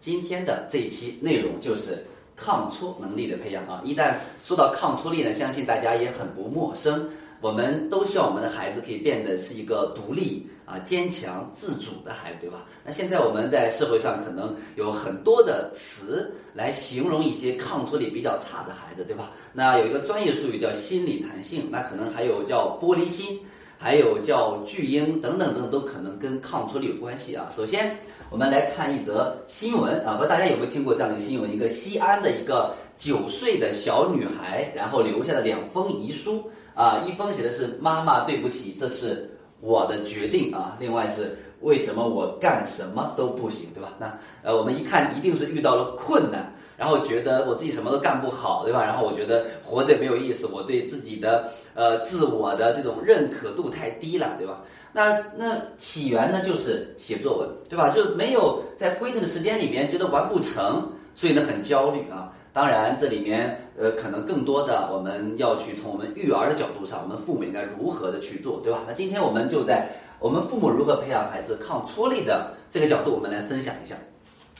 [0.00, 2.02] 今天的这一期内容就是
[2.34, 3.82] 抗挫能力的培养啊！
[3.84, 7.06] 一旦说到抗挫力呢，相信大家也很不陌生。
[7.42, 12.66] 我们都希望我们的孩子可以变得是一个独立啊、坚强、自主的孩子，对吧？
[12.84, 19.32] 那现在我们在社会上可能有很多的词来形容一些抗挫力比较差的孩子，对吧？
[19.52, 23.38] 那有一个专业术语叫心理弹性，那可能还有叫玻璃心，
[23.76, 27.50] 还有叫巨婴等等等，都可能跟抗挫力有关系啊。
[27.54, 27.94] 首先。
[28.30, 31.52] 我们来看一则新闻啊，不知道大家有没有听过这样的一个新闻？
[31.52, 39.28] 一个西安的一个九岁的小女孩，然后留下了两封遗书啊，一封写的是“妈妈对不起，这是
[39.60, 43.94] 我的决定啊”，另外是为什么我干什么都不行，对吧？
[43.98, 48.84] 那呃，我们一看一定是遇到了困难，然后觉得我自己什么都干不好，对吧？
[48.84, 54.62] 然后我觉得活着没有意思，我对自己的呃自我的这种认可度太低了，对吧？
[54.92, 57.90] 那那起源呢，就是写作文，对吧？
[57.90, 62.32] 就没有在规定的时间里面觉得完不成，所以呢很焦虑啊。
[62.52, 68.80] 当然，这里面呃可能更多的我们要去从我们育儿的角度上，我们父母应该如何的去做，对吧？
[68.86, 69.86] 那今天我们就在
[70.18, 73.94] 我们父母如何培养孩子抗挫力的这个角度，我们来分享一下。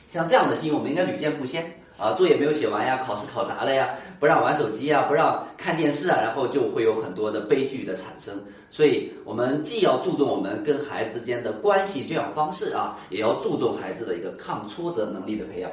[0.09, 1.77] 像这样的新闻，我们应该屡见不鲜。
[1.97, 3.89] 啊，作业没有写完呀，考试考砸了呀，
[4.21, 8.39] 不让玩手机啊，不让看电视啊，然后就会有很多的悲剧的产生。
[8.69, 15.71] 所以，我们既要注重我们跟孩子之间的关系教养方式啊，也要注重孩子的一个抗挫折能力的培养。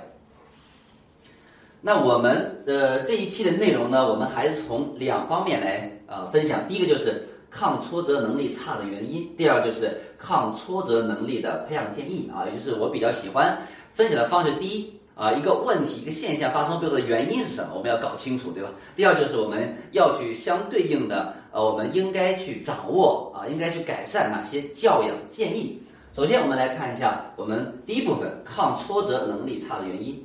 [1.83, 6.67] 那我们呃这一期的内容呢，我们还是从两方面来呃分享。
[6.67, 13.59] 第一个就是抗挫折能力差的原因，第二就是抗挫折能力的培养建议啊，也就是我比较喜欢
[13.93, 14.51] 分享的方式。
[14.53, 14.98] 第一。
[15.19, 17.73] 啊，一个问题，一个现象发生背后的原因是什么？
[17.75, 18.71] 我们要搞清楚，对吧？
[18.95, 25.83] 第二就是我们要去相对应的，呃，我们应该去掌握啊，应该去改善哪些教养建议。
[26.15, 30.23] 首先，我们来看一下我们第一部分抗挫折能力差的原因。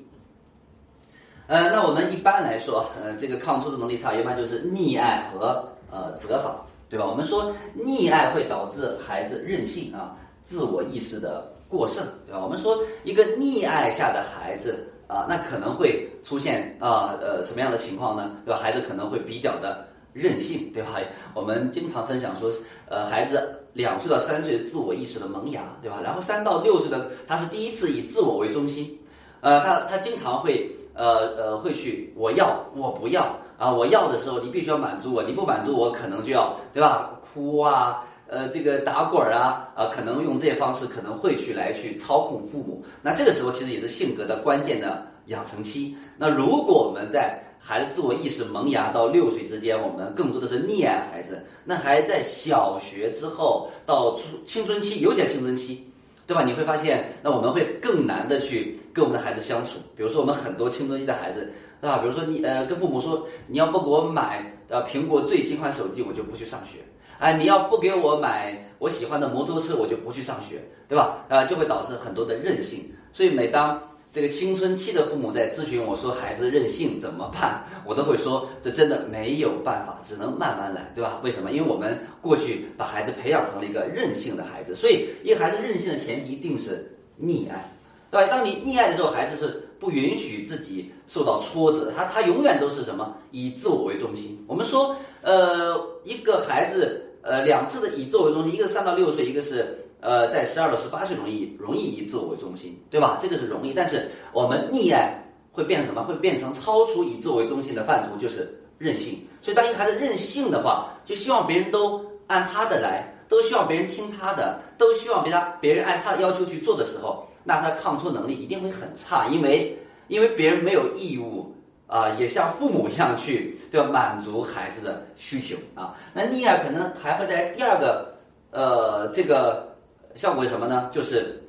[1.48, 6.56] 呃，那我们一般来说，呃，这个抗挫折能力差，一般就是溺爱和呃责罚，
[6.88, 7.06] 对吧？
[7.08, 11.52] 我们说溺爱会导致孩子任性啊，自我意识的。
[11.76, 12.40] 过剩，对吧？
[12.44, 18.32] 我们说一个溺爱下的孩子啊，那可能会出现啊呃什么样的情况呢？
[18.46, 18.60] 对吧？
[18.62, 21.00] 孩子可能会比较的任性，对吧？
[21.34, 22.52] 我们经常分享说，
[22.88, 26.00] 呃，孩子两岁到三岁自我意识的萌芽，对吧？
[26.04, 28.96] 然后三到六岁的他是第一次以自我为中心，
[29.42, 37.20] 呃，他他经常会呃呃会去我要我不要啊，我要的时候你必须要满足我，你不满足我可能就要对吧？
[37.34, 38.06] 哭啊。
[38.28, 42.84] 呃，这个打滚啊，啊，可能用这些方式，可能会去来去操控父母。
[43.02, 45.96] 那这个时候其实也是性格的关键的养成期。
[46.18, 55.84] 那如果我们在孩子自我意识萌芽到六岁之间，我们更多的是溺爱孩子，那还在小学之后到初青春期，尤其青春期，
[56.26, 56.44] 对吧？
[56.44, 59.80] 你会发现，那我们会更难的去跟我们的孩子相处。
[59.96, 62.00] 比如说，我们很多青春期的孩子，对吧？
[62.00, 66.80] 比如说你呃，跟父母说，你要不给我买呃苹果最新款手机，我就不去上学。
[67.20, 71.26] 哎，你要不给我买我喜欢的摩托车，我就不去上学，对吧？
[71.30, 72.92] 啊，就会导致很多的任性。
[73.14, 73.82] 所以每当
[74.12, 81.20] 这个青春期的父母在咨询我说孩子任性怎么办，我都会说这真的没有办法，只能慢慢来，对吧？
[81.24, 81.52] 为什么？
[81.52, 87.72] 因为我们过去把孩子培养成了一个任性的孩子，所以一个孩子任性的前提一定是溺爱，
[88.12, 88.28] 对吧？
[88.30, 94.44] 当你溺爱的时候，孩子是不允许自己受到挫折，他他永远都是什么以自我为中心。
[94.48, 97.00] 我们说，呃，一个孩子。
[97.26, 103.18] 呃，两次的以自我为中心，一个是三到六岁，一个是呃在十二到十八岁容易容易以自我为中心，对吧？
[103.22, 106.04] 这个是容易，但是我们溺爱会变成什么？
[106.04, 109.18] 会变成超出以自我为中心的范畴，就是任性。
[109.42, 119.78] 所以当一个孩子任性的话，就希望别人都按他的来，都希望别人听他的，都希望别他别人按他的要求去做的时候，那他抗挫能力一定会很差，因为
[120.10, 121.56] 因为别人没有义务。
[121.94, 123.88] 啊，也像父母一样去，对吧？
[123.88, 125.96] 满足孩子的需求啊。
[126.12, 128.18] 那溺爱可能还会在第二个，
[128.50, 129.76] 呃，这个
[130.16, 130.90] 效果是什么呢？
[130.92, 131.40] 就是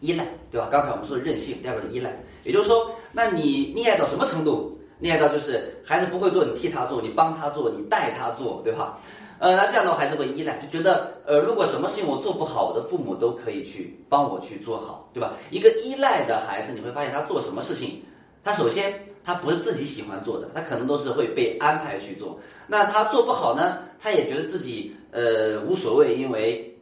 [0.00, 0.68] 依赖，对吧？
[0.70, 2.14] 刚才我们说的任性，第二个依赖。
[2.44, 4.78] 也就是说，那你溺爱到什么程度？
[5.00, 8.98] 溺爱到就是孩子不会做，你替他做，你帮他做，你带他做，对吧？
[9.38, 15.32] 呃，那这样的话，孩子会依赖，就觉得，呃，如果什么事情我做不好，我的父母都可以去帮我去做好，对吧？
[15.50, 18.02] 一个依赖的孩子，你会发现他做什么事情，
[18.44, 18.92] 他首先。
[19.24, 22.38] 他不是自己喜欢做的，他可能都是会被安排去做。
[22.66, 23.78] 那他做不好呢？
[24.00, 26.76] 他也觉得自己呃无所谓，因为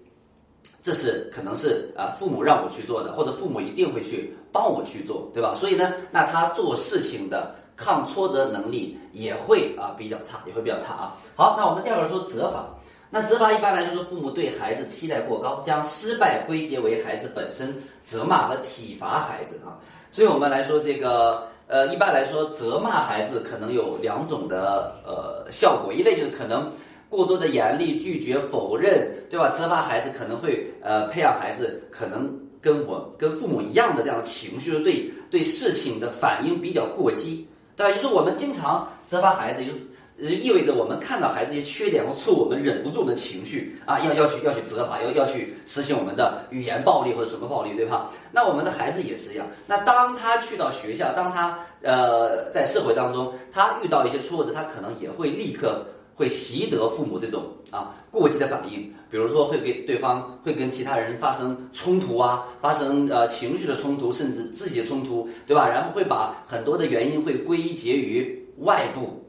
[0.83, 5.55] 这是可能是啊父母让我去做的，或者父母一定会去帮我去做，对吧？
[5.55, 11.17] 所以呢，那他做事情的抗挫折能力也会啊比较差，也会比较差啊。
[11.37, 12.67] 好，那我们第二个说责罚。
[13.13, 19.77] 那责罚一般来说是父母对孩子期待过高，将失败归结为孩子本身，责骂和体罚孩子啊。
[20.13, 26.69] 所以我们来说这个，呃，一般来说责骂孩子可能有两种的呃效果，一类就是可能
[27.09, 29.49] 过多的严厉、拒绝、否认，对吧？
[29.51, 32.29] 责罚孩子可能会呃培养孩子可能
[32.61, 37.47] 跟我跟父母一样的这样的情绪，对对事情的反应比较过激，
[37.77, 37.95] 对吧？
[37.97, 39.79] 就是我们经常责罚孩子，就是。
[40.21, 48.11] 意味着我们看到孩子一些缺点或错误，我们忍不住的情绪啊，要要去要去责罚，要要去实行我们的语言暴力或者什么暴力，对吧？
[48.31, 49.47] 那我们的孩子也是一样。
[49.67, 65.67] 那当他去到学校，当他呃在社会当中，他遇到一些挫折，他可能也会立刻会习得父母这种啊过激的反应，比如说会给对方会跟其他人发生冲突啊，发生呃情绪的冲突，甚至自己的冲突，对吧？
[65.67, 69.20] 然后会把很多的原因会归结于外部。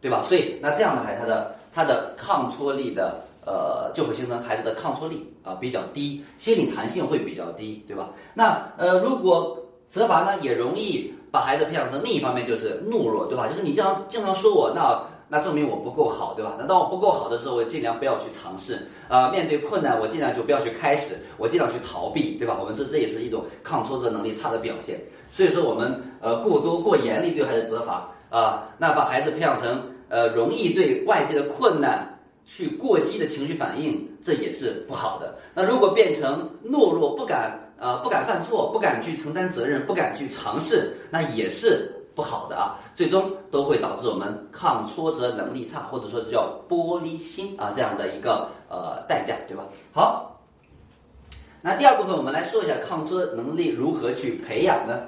[0.00, 0.22] 对吧？
[0.24, 8.08] 所以那这样的孩子，他的他的抗挫力的呃，就会形成孩子的抗挫力啊比较低，心理弹性会比较低，对吧？
[8.34, 9.58] 那呃，如果
[9.88, 13.48] 责罚呢，也容易把孩子培养成另一方面就是懦弱，对吧？
[13.48, 16.54] 就是你经常经常说我，那那证明我不够好，对吧？
[16.58, 22.56] 那当我不够好的时候，我尽量不要去尝试啊，面对困难我尽量就不要去开始，我尽量去逃避，对吧？
[22.60, 25.00] 我们这这也是一种抗挫折能力差的表现。
[25.32, 28.08] 所以说我们呃过多过严厉对孩子责罚。
[28.30, 35.36] 啊，那把孩子培养成呃容易对外界的困难去过激的情绪反应，这也是不好的。
[35.54, 42.78] 那如果变成懦弱，不敢呃不敢犯错，不敢去承担责任，不敢去尝试，那也是不好的啊。
[42.94, 49.64] 最终都会导致我们抗挫折能力差，或者说叫玻璃心啊这样的一个呃代价，对吧？
[49.92, 50.40] 好，
[51.62, 55.00] 那第二部分我们来说一下抗挫能力如何去培养呢？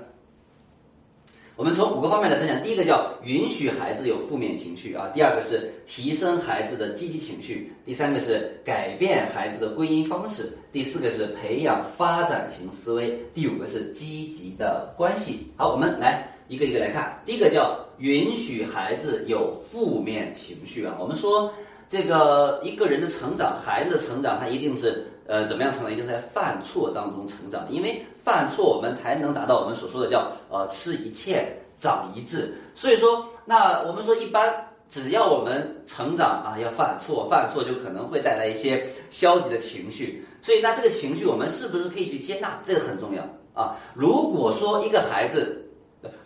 [1.62, 15.46] 我们从五个方面来分享，第一个叫允许孩子有负面情绪啊，第二个是提升孩子的积极情绪，第三个是改变孩子的归因方式，第四个是培养发展型思维，第五个是积极的关系。
[15.56, 20.96] 好，我们来一个一个来看，第一个叫允许孩子有负面情绪啊。
[20.98, 21.48] 我们说
[21.88, 25.06] 这个一个人的成长，孩子的成长，他一定是。
[25.26, 25.92] 呃，怎么样成长？
[25.92, 31.36] 一定在犯错当中成长，因为犯错我们才能达到我们所说的叫呃吃一堑
[31.78, 32.52] 长一智。
[32.74, 34.52] 所以说，那我们说一般
[34.88, 40.26] 只要我们成长啊，要犯错，犯错就可能会带来一些消极的情绪。
[40.42, 42.58] 所以那这个情绪我们是不是可以去接纳？
[42.64, 43.22] 这个很重要
[43.54, 43.76] 啊。
[43.94, 45.64] 如果说一个孩子，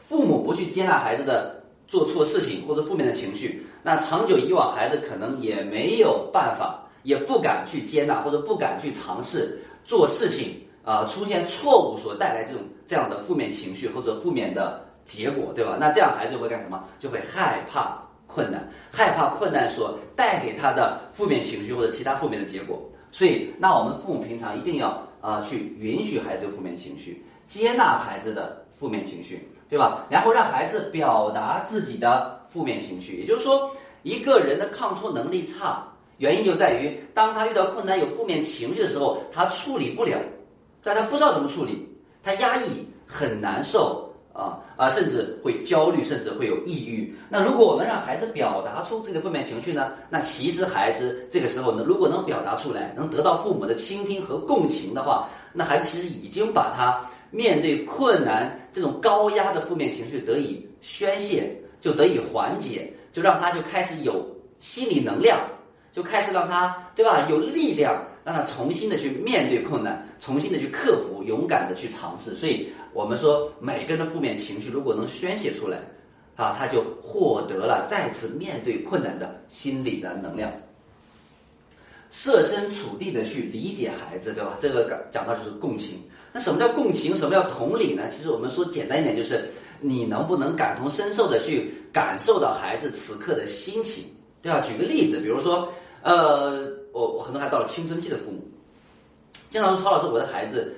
[0.01, 6.83] 父母不去接纳孩子的做错事情或者负面的情绪，那长久以往孩子可能也没有办法。
[7.07, 15.77] 也不敢去接纳或者不敢去尝试做事情啊，出现错误所带来这种这样的负面情绪或者负面的结果，对吧？
[15.79, 16.83] 那这样孩子会干什么？
[16.99, 22.83] 就会害怕困难，害怕困难所带给他的负面情绪或者其他负面的结果。
[23.13, 30.05] 所以，那我们父母平常一定要啊去允许孩子负面情绪，接纳孩子的负面情绪，对吧？
[30.11, 33.21] 然后让孩子表达自己的负面情绪。
[33.21, 33.71] 也就是说，
[34.03, 35.87] 一个人的抗挫能力差。
[36.19, 40.19] 原因就在于，当他遇到困难、有负面情绪的时候，他处理不了，
[40.83, 41.87] 但他不知道怎么处理，
[42.23, 47.15] 他压抑，很难受啊啊，甚至会焦虑，甚至会有抑郁。
[47.29, 49.93] 那如果我们让孩子表达出自己的负面情绪呢？
[50.09, 56.99] 那其实孩子这个时候呢，如果能表达出来，能得到父母的倾听和共情的话，那孩子其实已经把他
[57.31, 64.25] 面对困难这种高压的负面情绪得以宣泄，就得以缓解，就让他就开始有
[64.59, 65.39] 心理能量。
[65.97, 72.37] 就开始让他对吧有力量，让他重新的去面对困难，重新的去克服，勇敢的去尝试。
[72.37, 75.79] 所以我们说，每个人的负面情绪如果能宣泄出来，
[76.37, 80.53] 啊，他就获得了再次面对困难的心理的能量。
[82.11, 84.55] 设身处地的去理解孩子，对吧？
[84.61, 85.99] 这个讲到就是共情。
[86.31, 87.17] 那什么叫共情？
[87.17, 88.07] 什么叫同理呢？
[88.11, 89.49] 其实我们说简单一点，就是
[89.81, 94.05] 你能不能感同身受的去感受到孩子此刻的心情，
[94.43, 94.61] 对吧？
[94.61, 95.73] 举个例子，比如说。
[96.07, 98.41] 呃，我我很多还到了青春期的父母，
[99.51, 100.73] 经常说曹老师，我的孩子，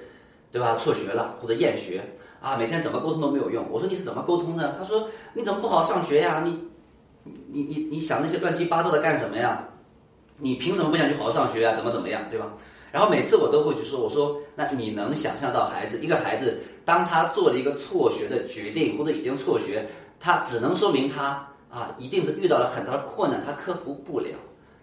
[0.51, 0.75] 对吧？
[0.79, 2.03] 辍学了或者厌学
[2.41, 3.67] 啊，每天怎么沟通都没有用。
[3.71, 4.75] 我说你是怎么沟通的？
[4.79, 6.43] 他说你怎么不好上学呀？
[6.43, 6.59] 你
[7.53, 9.63] 你你你想那些乱七八糟的干什么呀？
[10.39, 11.77] 你凭什么不想去好好上学啊？
[11.77, 12.51] 怎么怎么样，对吧？
[12.91, 19.87] 然后每次我都会去说，我说那你能想象到孩子一个孩子，当他做了一个辍学的决定或者已经辍学，
[20.19, 24.29] 他只能说明他啊一定是遇到了很大的困难，他克服不了。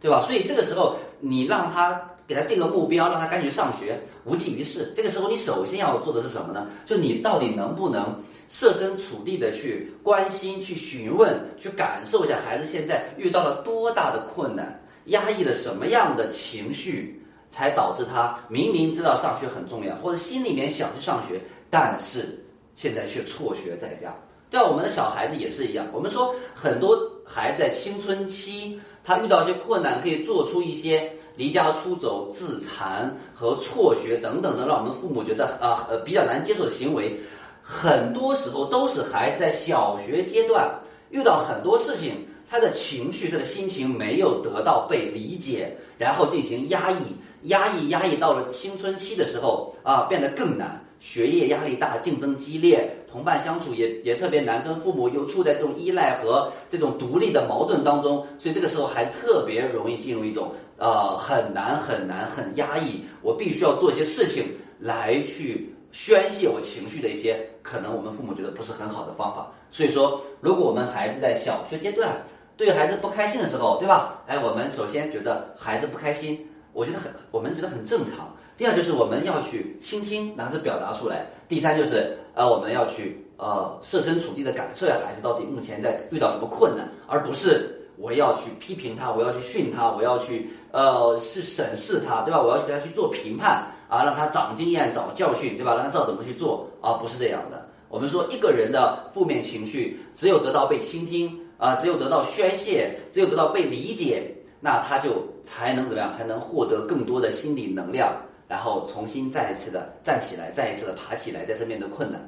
[0.06, 0.22] 对吧？
[0.22, 4.94] 所以这个时候，你让他给他定个目标，让他赶紧上学，无济于事。
[4.96, 6.68] 这个时候，你首先要做的是什么呢？
[6.86, 17.20] 就你到底能不能设身处地的去关心、去询问、去感受一下孩子现在遇到了多大的困难，压抑了什么样的情绪，
[17.50, 22.46] 才导致他明明知道上学很重要，或者心里面想去上学，但是
[22.76, 24.16] 现在却辍学在家。
[24.52, 25.88] 对啊，我们的小孩子也是一样。
[25.92, 26.96] 我们说很多
[27.26, 37.20] 孩子在青春期，他遇到一些困难，可以做出一些离家出走、自残和辍学等等的，让我们父母觉得啊呃比较难接受的行为。
[37.62, 40.70] 很多时候都是孩子在小学阶段
[41.10, 42.14] 遇到很多事情，
[42.50, 46.98] 他的情绪、他的心情没有得到被理解，然后进行压抑、
[47.44, 50.85] 压抑、压抑，到了青春期的时候啊，变得更难。
[51.06, 64.46] 学业压力大，竞争激烈，同伴相处也也特别难，跟父母又处在这种依赖和这种独立的矛盾当中，所以这个时候还特别容易进入一种呃很难很难很压抑，我必须要做一些事情
[64.80, 69.52] 来去宣泄我情绪的一些可能我们父母觉得不是很好的方法。
[69.70, 72.20] 所以说，如果我们孩子在小学阶段
[72.58, 74.24] 对孩子不开心的时候，对吧？
[74.26, 76.44] 哎，我们首先觉得孩子不开心，
[76.74, 78.35] 我觉得很我们觉得很正常。
[78.58, 81.26] 第二就是我们要去倾听，然后是表达出来。
[81.48, 92.42] 第三就是呃我们要去呃设身处地的感受一下孩子到底目前在遇到什么困难，而不是我要去批评他，我要去训他，我要去呃是审视他，对吧？
[92.42, 95.76] 我要去给他去做评判啊，让他长经验、长教训，对吧？
[95.76, 97.66] 让他知道怎么去做，而不是这样的。
[97.90, 106.12] 我们说一个人的负面情绪，只有得到被倾听啊，只有得到宣泄，只有得到被理解，那他就才能怎么样？
[106.12, 108.14] 才能获得更多的心理能量。
[108.48, 112.22] 然后重新再一次的站起来，再一次的爬起来，再次面对困难。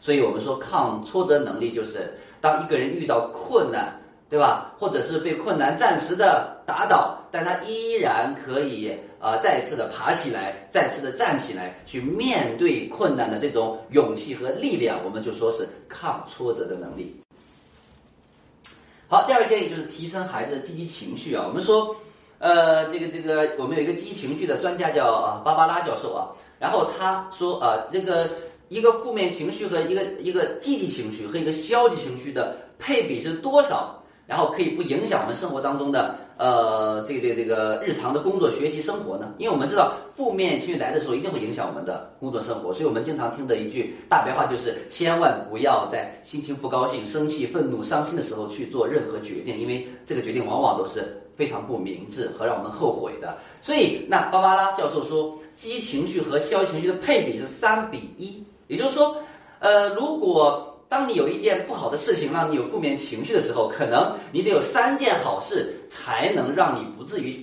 [0.00, 3.94] 所以我们说抗挫折能力就是当一个人遇到困难，
[4.28, 4.74] 对吧？
[4.78, 17.14] 或者是被困难暂时的打倒，但他依然可以啊再一次的爬起来，再次的站起来，去面对困难的这种勇气和力量，我们就说是抗挫折的能力。
[19.06, 21.44] 好，第二个建议就是提升孩子的积极情绪啊。
[21.46, 21.94] 我们说。
[22.40, 28.30] 呃，这个这个，我们有一个积极情绪的专家叫啊芭芭拉教授啊，然后他说啊，这个
[28.68, 39.34] 一个负面情绪和一个一个积极情绪和一个消极情绪的配比是多少，然后可以不影响我们生活当中的呃这个这个这个日常的工作、学习、生活呢？
[39.36, 51.04] 因为我们知道负面情绪来的时候一定会影响我们的工作生活，所以我们经常听的一句大白话就是千万不要在心情不高兴、生气、愤怒、伤心的时候去做任何决定，因为这个决定往往都是。
[51.40, 59.16] 非常不明智和让我们后悔的，所以那芭芭拉教授说，积极情绪和消极情绪的配比是三比一，也就是说，
[59.58, 67.34] 呃，如果当你有一件不好的事情让你有负面情绪的时候，可能你得有三件好事才能让你不至于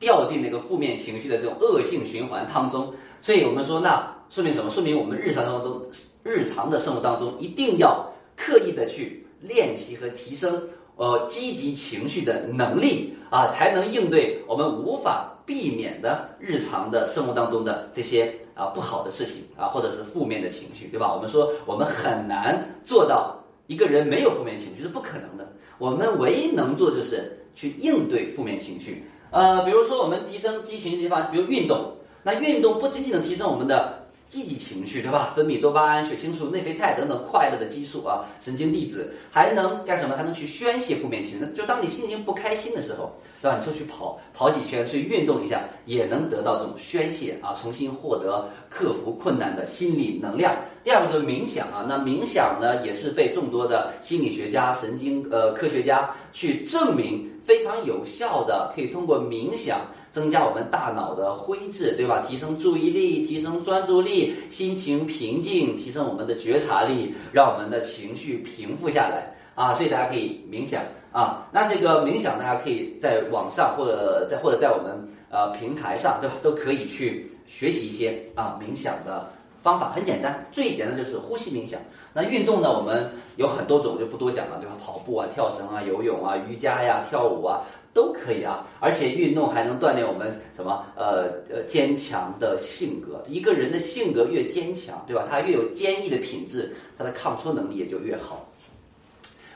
[0.00, 2.92] 掉进那个负面情绪的这种恶性循环当中。
[3.22, 4.68] 所以我们说，那说明什么？
[4.68, 5.80] 说明我们日常生活中
[6.24, 8.04] 日常的生活当中一定要
[8.36, 10.60] 刻意的去练习和提升。
[10.96, 21.12] 呃，积极情绪的能力啊，才能应对我们无法避免的日常的生活当中的这些啊不好的事情啊，或者是负面的情绪，对吧？
[21.12, 23.36] 我们说我们很难做到
[23.66, 25.52] 一个人没有负面情绪是不可能的。
[25.78, 29.04] 我们唯一能做就是去应对负面情绪。
[29.30, 31.92] 呃，比如说我们提升积极情绪的地方，比如运动。
[32.22, 34.03] 那运动不仅仅能提升我们的。
[34.34, 35.32] 积极情绪，对吧？
[35.36, 40.16] 分泌多巴胺、血清素、内啡肽等等快乐的激素啊，神经递质还能干什么？
[40.16, 41.46] 还能去宣泄负面情绪。
[41.54, 43.56] 就当你心情不开心的时候，对吧？
[43.60, 50.52] 你就去跑跑几圈，去运动一下，也能得到这种宣泄啊，重新获得克服困难的心理能量。
[50.82, 59.80] 第二个就是冥想啊，那冥想呢，也是被众多的心理学家、神经呃科学家去证明非常有效的，可以通过冥想。
[60.14, 62.22] 增加我们大脑的灰质，对吧？
[62.24, 69.74] 提升注意力，提升专注力，心情平静，提升我们的觉察力，让我们的情绪平复下来啊！
[69.74, 71.44] 所以大家可以冥想啊。
[71.50, 74.96] 那这个冥想，大家可以在网上或者在或者在我们
[75.30, 76.36] 呃平台上，对吧？
[76.44, 79.28] 都可以去学习一些啊冥想的
[79.64, 81.80] 方法，很简单，最简单就是呼吸冥想。
[82.12, 84.76] 那运动呢，我们有很多种，就不多讲了，对吧？
[84.78, 87.64] 跑步啊，跳绳啊，游泳啊，瑜伽呀，跳舞啊。
[87.94, 90.84] 都可以啊，而且运动还能锻炼我们什么？
[90.96, 93.22] 呃呃，坚强的性格。
[93.28, 95.28] 一个人的性格越坚强，对吧？
[95.30, 98.44] 他越有坚毅的品质，他的抗挫能力也就越好。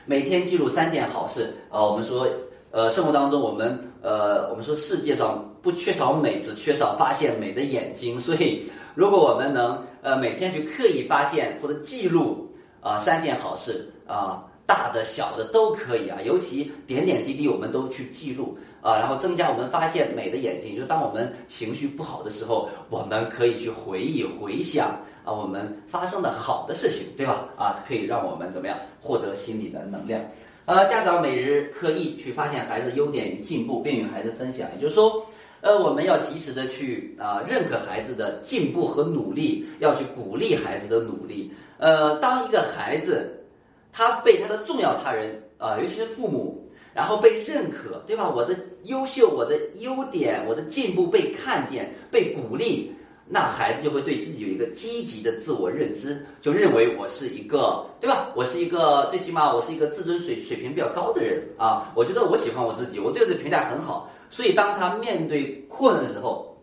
[0.05, 2.25] 每天记录三件好事啊，我们说，
[2.71, 8.17] 呃，生活当中我们呃，我们说世界上不缺少美，只缺少发现美的眼睛。
[8.21, 8.63] 所以，
[8.95, 12.49] 如果我们能呃每天去刻意发现或者记录
[12.81, 14.45] 啊三件好事啊。
[14.69, 20.75] 大的小的都可以啊，尤其点点滴滴我们都去记录啊，然后增加我们发现美的眼睛。
[20.75, 24.89] 就当我们情绪不好的时候，我们可以去回忆回想
[25.25, 27.49] 啊，我们发生的好的事情，对吧？
[27.57, 30.21] 啊，可以让我们怎么样获得心理的能量？
[30.65, 34.69] 呃，家长每日刻意去发现孩子优点与进步，并与孩子分享。
[34.75, 35.25] 也就是说，
[35.61, 41.51] 呃，我们要及时的去啊认可孩子的进步和努力，要去鼓励孩子的努力。
[41.77, 43.43] 呃，当一个孩子
[43.91, 48.29] 他被他的重要他人啊，尤其是父母，然后被认可，对吧？
[48.29, 52.93] 我的优秀，我的优点，我的进步被看见，被鼓励。
[53.31, 58.31] 那孩子就会对自己有一个积极的自我认知，就认为我是一个，对吧？
[58.35, 61.91] 我是一个，最起码我是一个自尊水水平比较高的人啊。
[61.95, 64.11] 我觉得我喜欢我自己，我对自己评价很好。
[64.31, 66.57] 所以当他面对困难的时候，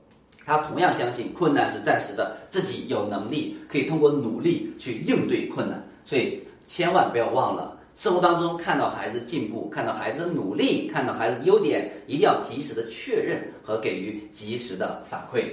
[0.44, 5.80] 他同样相信困难是暂时的，自己有能力可以通过努力去应对困难。
[6.04, 15.44] 所以千万不要忘了，生活当中看到孩子进步，看到孩子的努力，看到孩子优点，一定要及时的确认和给予及时的反馈。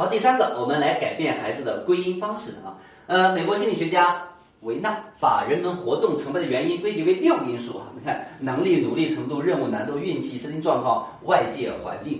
[0.00, 2.72] 好，第三个，我们来改变孩子的归因方式啊。
[3.06, 4.18] 呃，美国心理学家
[4.62, 7.84] 维纳把人们活动成败的原因归结为六个因素啊。
[7.94, 12.18] 你看，能力、努力程度、任务难度、运气、身心状况、外界环境。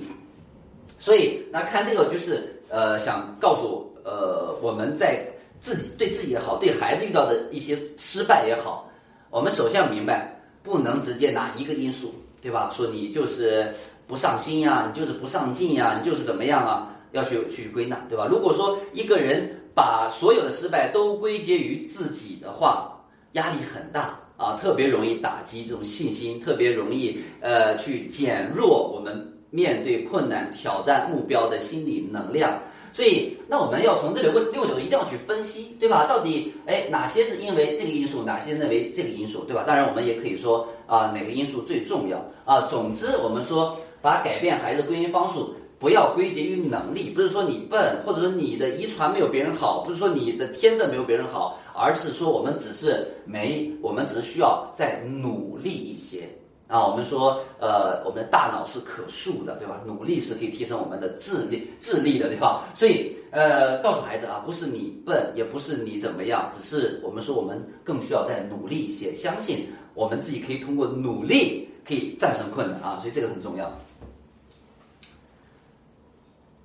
[0.99, 5.25] 所以，那看这个就是呃，想告诉呃，我们在
[5.59, 8.91] 自己对自己也好，对孩子遇到的一些失败也好，
[9.31, 12.69] 我们首先要明白，不能直接拿一个因素，对吧？
[12.71, 13.75] 说你就是
[14.07, 16.95] 不上心呀，你就是不上进呀，你就是怎么样啊？
[17.13, 18.27] 要去去归纳，对吧？
[18.31, 22.97] 如果说一个人把所有的失败都归结于自己的话，
[23.33, 32.59] 压力很大啊，特别容易打击这种信心，特别容易呃去减弱我们面对困难、挑战目标的心理能量。
[32.93, 36.07] 所以，那我们要从这六个六角度一定要去分析，对吧？
[36.07, 39.63] 到底哎哪些是因为这个因素，哪些认为这个因素，对吧？
[39.65, 42.63] 当然，我们也可以说啊哪个因素最重要啊。
[42.63, 45.39] 总之，我们说把改变孩子的归因方式。
[45.81, 56.29] 不要归结于能力，不是说你笨，或者说你的遗传没有别人好，不是说你的天分没有别人好，而是说我们只是没，我们只是需要再努力一些
[56.69, 56.87] 啊。
[56.87, 59.81] 我们说，呃，我们的大脑是可塑的，对吧？
[59.87, 62.69] 努力是可以提升我们的智力、智力的，对吧？
[62.75, 72.99] 所以，呃，告诉孩子啊，不是你笨，也不是你怎么样，只是我们说我们更需要再努力一些，相信我们自己可以通过努力可以战胜困难啊。
[73.01, 73.73] 所以这个很重要。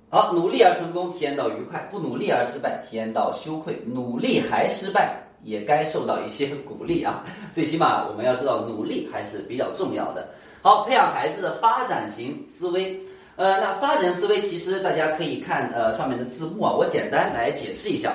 [0.08, 3.82] 好，努力而成功，体验到愉快；不努力而失败，体验到羞愧。
[3.84, 7.24] 努力还失败，也该受到一些鼓励啊！
[7.52, 10.28] 最起码我们要知道，努力还是比较重要的。
[10.62, 12.98] 好，培养孩子的发展型思维。
[13.34, 18.12] 呃，那发展思维其实大家可以看呃上面的字幕啊，我简单来解释一下。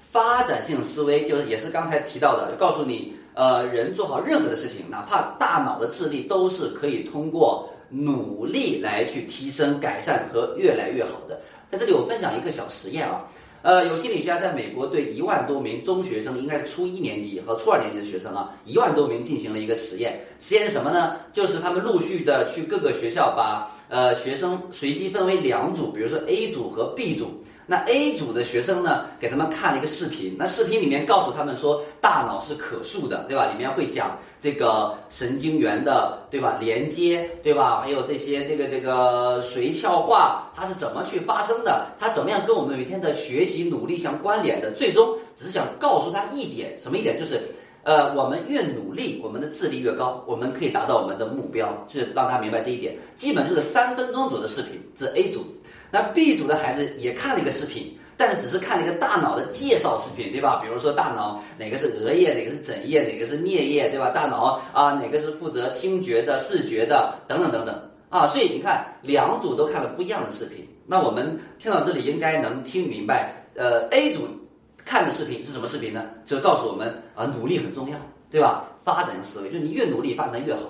[0.00, 7.70] 发展性思维就是也是刚才提到的，告诉你，呃，人做好任何的事情，哪怕大脑的智力，都是可以通过。
[7.90, 11.40] 努力来去提升、改善和越来越好的。
[11.68, 13.22] 在这里，我分享一个小实验啊。
[13.62, 20.18] 呃，有心理学家在美国对一万多名中学生，应该是初一年级和初二年级的学生啊，一万多名进行了一个实验。
[20.38, 21.16] 实验什么呢？
[21.30, 27.30] 就是他们陆续的去各个学校，把呃学生随机分为两组，比如说 A 组和 B 组。
[27.70, 30.34] 那 A 组的学生呢，给他们看了一个视频。
[30.36, 33.46] 那视频里面告诉他们说，大脑是可塑的，对吧？
[33.46, 36.56] 里面会讲这个神经元的，对吧？
[36.58, 37.80] 连接，对吧？
[37.80, 41.86] 还有这些这个这个髓鞘化，它是怎么去发生的？
[42.00, 44.72] 它怎么样跟我们每天的学习努力相关联的？
[44.72, 47.20] 最终只是想告诉他一点，什么一点？
[47.20, 47.40] 就是，
[47.84, 52.98] 呃，我们越努力，我们的智力越高，我们可以达到我们的目标，是让他明白这一点。
[53.14, 55.44] 基本就是三分钟左右的视频，这 A 组。
[55.90, 60.60] 那 B 组的孩子也看了一个视频，但是只是看了一个大脑的介绍视频，对吧？
[60.62, 64.10] 比如说大脑哪个是额叶，哪个是枕叶，哪个是颞叶，对吧？
[64.10, 68.26] 大脑啊，哪个是负责听觉的、视觉的，等等等等啊。
[68.26, 70.66] 所以你看，两组都看了不一样的视频。
[70.86, 74.28] 那我们听到这里应该能听明白，呃，A 组
[74.84, 76.04] 看的视频是什么视频呢？
[76.24, 77.96] 就告诉我们啊，努力很重要，
[78.30, 78.64] 对吧？
[78.84, 80.62] 发展思维，就是你越努力，发展越好。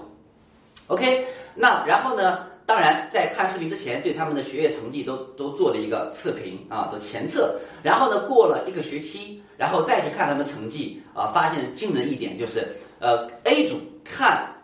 [0.89, 2.47] OK，那然后呢？
[2.71, 7.59] 当然，在看视频之前，对他们的学业成绩都都做了一个测评啊，都前测。
[7.83, 12.69] 然后呢，过了一个学期，然后再去看他们成绩啊，发现惊人一点就是，
[13.01, 14.55] 呃，A 组看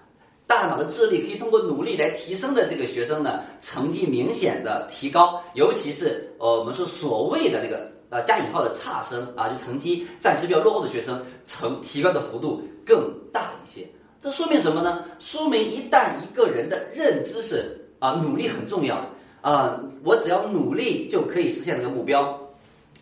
[0.46, 13.84] 大脑的智力可以通过努力来提升的这个学生呢，成绩明显的提高，尤其是呃我们说所谓的那个呃加引号的差生啊，就成绩暂时比较落后的学生，成提高的幅度更大一些。
[14.20, 15.04] 这说明什么呢？
[15.18, 17.82] 说明一旦一个人的认知是。
[17.98, 18.96] 啊，努力很重要
[19.40, 19.80] 啊！
[20.04, 22.38] 我只要努力就可以实现这个目标，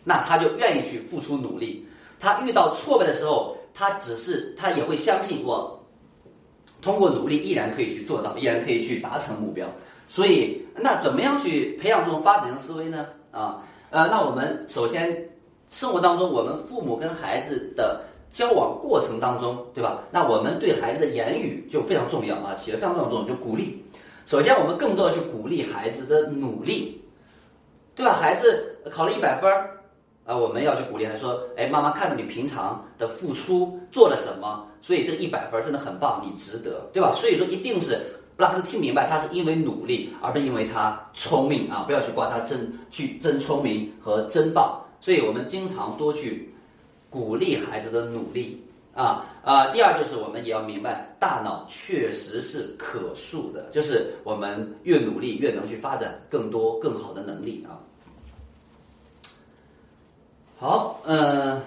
[0.03, 1.85] 那他就愿意去付出努力。
[2.19, 5.79] 他遇到挫败的时候，他只是他也会相信我，
[6.81, 9.67] 通过努力依然可以去做到，依然可以去达成目标。
[10.07, 13.07] 所以，那怎么样去培养这种发展型思维呢？
[13.31, 15.29] 啊，呃，那我们首先
[15.67, 20.03] 生活当中，我们父母跟孩子的交往过程当中，对吧？
[20.11, 23.83] 那我们对孩子的言语就非常重要啊，起了非常重要作用，就鼓励。
[24.25, 26.99] 首先，我们更多的去鼓励孩子的努力，
[27.93, 28.13] 对吧？
[28.13, 29.79] 孩子考了一百分儿，
[30.25, 37.11] 啊，我们要去鼓励，他说，哎，妈妈看到你平常的付出做了什么，所以这一百分真的很棒，你值得，对吧？
[37.13, 37.99] 所以说一定是
[38.35, 44.81] 让他听明白，他是因为努力，而不是因为他聪明啊，不要去夸他真去真聪明和真棒。
[44.99, 46.51] 所以我们经常多去
[47.11, 48.63] 鼓励孩子的努力
[48.95, 49.67] 啊啊。
[49.67, 57.77] 第二就是我们也要明白，大脑确实是可塑的，就是我们越努力越能去发展更多更好的能力啊。
[60.57, 61.61] 好，嗯，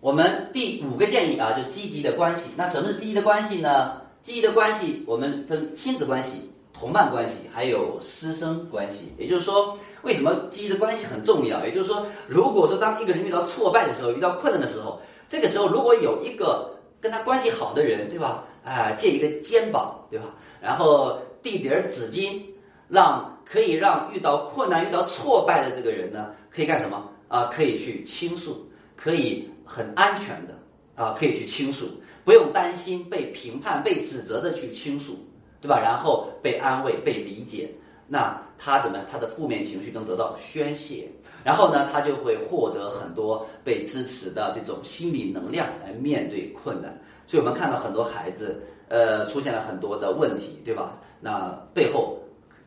[0.00, 2.50] 我们第五个建议啊，就积极的关系。
[2.54, 4.02] 那什么是积极的关系呢？
[4.22, 9.12] 积极的关系，我们分亲子关系、同伴关系，还有师生关系。
[9.16, 11.64] 也就是说，为什么积极的关系很重要？
[11.64, 18.44] 也就是说，如果说当一个人遇到挫败的时候，遇到困难的时候，这个时候如果有一个跟他关系好的人，对吧？
[18.64, 20.26] 啊，借一个肩膀，对吧？
[20.60, 22.42] 然后递点儿纸巾，
[22.88, 27.08] 让可以让遇到困难、遇到挫败的这个人呢，可以干什么？
[27.28, 30.54] 啊，可以去倾诉，可以很安全的
[30.94, 31.88] 啊，可以去倾诉，
[32.24, 35.18] 不用担心被评判、被指责的去倾诉，
[35.60, 35.80] 对吧？
[35.80, 37.68] 然后被安慰、被理解，
[38.08, 41.08] 那他怎么他的负面情绪能得到宣泄，
[41.44, 46.98] 然后呢，他就会获得很多被支持的这种心理能量来面对困难。
[47.26, 50.98] 所以我们看到很多孩子，呃，出现了很多的问题，对吧？
[51.20, 52.18] 那背后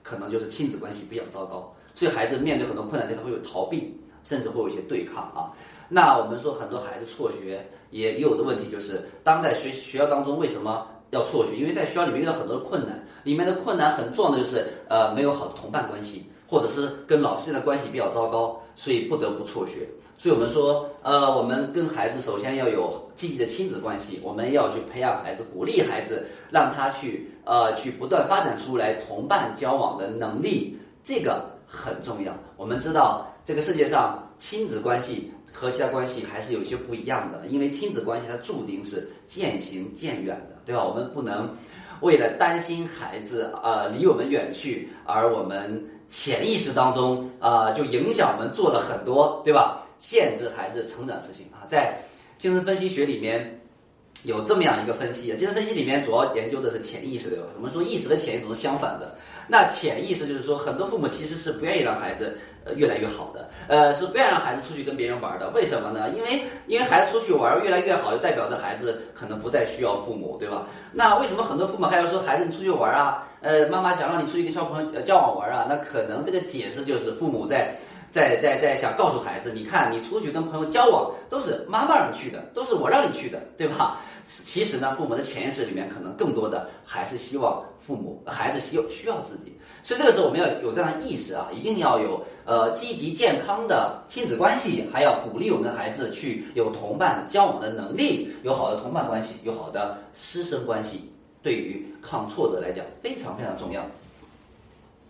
[0.04, 3.96] 可能就是亲子关系比较糟糕，所以孩子面对很多困难，他会有逃避。
[4.22, 5.50] 甚至会有一些对抗啊。
[5.88, 11.56] 那我们说很多孩子辍学也有的问题就是，当在学学校当中为什么要辍学？
[11.56, 19.88] 因为在学校里面遇到很多的困难，里面的困难很重要的就是呃没有好的同伴关系，或者是跟老师的关系比较糟糕，所以不得不辍学。
[20.18, 32.34] 所以我们说呃我们跟孩子首先要有积极的亲子关系，我们要去培养孩子，鼓励孩子，让他去呃去不断发展出来同伴交往的能力，这个很重要。
[32.58, 33.26] 我们知道。
[33.46, 40.40] 这个世界上，亲子关系和其他关系还是有些不一样的，因为亲子关系它注定是渐行渐远，
[40.70, 40.86] 对吧？
[40.86, 41.50] 我们不能
[42.02, 49.84] 为了担心孩子啊离我们远去，而我们潜意识当中啊就影响我们做了很多，对吧？
[49.98, 51.98] 限制孩子成长事情啊，在
[52.38, 53.60] 精神分析学里面
[54.26, 57.46] 有这么样一个分析，精神分析里面主要研究的是潜意识，对吧？
[57.58, 62.38] 我们说意识和潜意识是相反的，那潜意识就是说，很多父母其实是不愿意让孩子。
[62.76, 65.50] 越来越好的，呃，是不要让孩子出去跟别人玩的。
[65.50, 66.10] 为什么呢？
[66.10, 70.66] 因为因为孩子出去玩越来越好，就代表着孩子可能不再需要父母，对吧？
[70.92, 73.28] 那为什么很多父母还要说孩子你出去玩啊？
[73.42, 75.66] 呃，妈妈想让你出去跟小朋友交往玩啊？
[75.70, 77.74] 那可能这个解释就是父母在
[78.12, 84.02] 在在在想告诉孩子，你看你出去跟朋友交往都是妈妈让你去的，都是我让你去的，对吧？
[84.26, 89.58] 其实呢，父母的潜意识里面可能更多的还是希望父母孩子需要需要自己。
[89.82, 101.10] 所以这个时候我们要有这样的意识啊，一定要有呃积极健康的亲子关系，还要鼓励我们的孩子去有同伴交往的能力，有好的同伴关系，有好的师生关系，
[101.42, 103.84] 对于抗挫折来讲非常非常重要。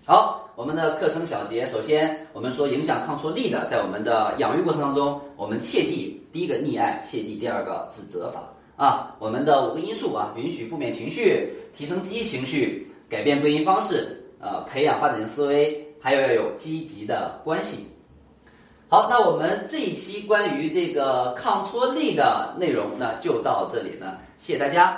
[0.06, 8.44] 好，我们的课程小结，首先我们说影响抗挫力的，在我们的养育过程当中，我们切记第一个溺爱，切记第二个指责法
[8.76, 14.22] 啊，我们的五个因素啊，允许负面情绪，提升积极情绪，改变归因方式。
[14.42, 17.88] 呃，培养发展性思维，还有要有积极的关系。
[18.90, 24.98] 好，那我们这一期关于这个抗挫力的内容呢，就到这里呢，谢谢大家。